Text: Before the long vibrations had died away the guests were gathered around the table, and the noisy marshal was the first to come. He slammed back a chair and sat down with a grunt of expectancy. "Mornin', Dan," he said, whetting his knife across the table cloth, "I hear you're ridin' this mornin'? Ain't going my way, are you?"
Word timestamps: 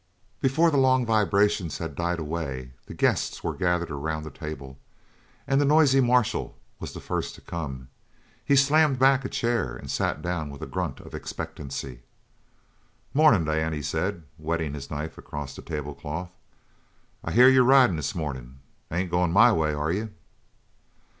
Before 0.41 0.71
the 0.71 0.77
long 0.79 1.05
vibrations 1.05 1.77
had 1.77 1.93
died 1.93 2.17
away 2.17 2.71
the 2.87 2.95
guests 2.95 3.43
were 3.43 3.53
gathered 3.53 3.91
around 3.91 4.23
the 4.23 4.31
table, 4.31 4.79
and 5.45 5.61
the 5.61 5.63
noisy 5.63 6.01
marshal 6.01 6.57
was 6.79 6.93
the 6.93 6.99
first 6.99 7.35
to 7.35 7.41
come. 7.41 7.87
He 8.43 8.55
slammed 8.55 8.97
back 8.97 9.23
a 9.23 9.29
chair 9.29 9.75
and 9.75 9.91
sat 9.91 10.23
down 10.23 10.49
with 10.49 10.63
a 10.63 10.65
grunt 10.65 11.01
of 11.01 11.13
expectancy. 11.13 11.99
"Mornin', 13.13 13.45
Dan," 13.45 13.73
he 13.73 13.83
said, 13.83 14.23
whetting 14.37 14.73
his 14.73 14.89
knife 14.89 15.19
across 15.19 15.55
the 15.55 15.61
table 15.61 15.93
cloth, 15.93 16.31
"I 17.23 17.31
hear 17.31 17.47
you're 17.47 17.63
ridin' 17.63 17.95
this 17.97 18.15
mornin'? 18.15 18.57
Ain't 18.89 19.11
going 19.11 19.31
my 19.31 19.51
way, 19.53 19.71
are 19.71 19.91
you?" 19.91 20.09